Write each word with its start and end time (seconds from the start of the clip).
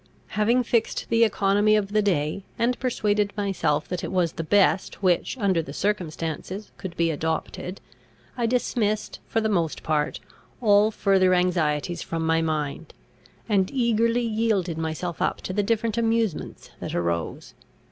Having 0.29 0.63
fixed 0.63 1.05
the 1.09 1.23
economy 1.23 1.75
of 1.75 1.91
the 1.91 2.01
day, 2.01 2.43
and 2.57 2.79
persuaded 2.79 3.31
myself 3.37 3.87
that 3.87 4.03
it 4.03 4.11
was 4.11 4.31
the 4.31 4.43
best 4.43 5.03
which, 5.03 5.37
under 5.37 5.61
the 5.61 5.73
circumstances, 5.73 6.71
could 6.77 6.97
be 6.97 7.11
adopted, 7.11 7.79
I 8.35 8.47
dismissed, 8.47 9.19
for 9.27 9.41
the 9.41 9.47
most 9.47 9.83
part, 9.83 10.19
all 10.59 10.89
further 10.89 11.35
anxieties 11.35 12.01
from 12.01 12.25
my 12.25 12.41
mind, 12.41 12.95
and 13.47 13.69
eagerly 13.69 14.23
yielded 14.25 14.79
myself 14.79 15.21
up 15.21 15.39
to 15.41 15.53
the 15.53 15.61
different 15.61 15.99
amusements 15.99 16.71
that 16.79 16.95
arose. 16.95 17.53